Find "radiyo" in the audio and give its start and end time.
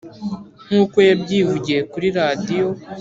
2.19-2.67